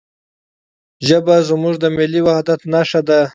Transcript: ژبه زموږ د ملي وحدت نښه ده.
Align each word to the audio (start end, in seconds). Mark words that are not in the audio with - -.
ژبه 1.07 1.35
زموږ 1.49 1.75
د 1.79 1.85
ملي 1.97 2.21
وحدت 2.27 2.61
نښه 2.73 3.01
ده. 3.07 3.21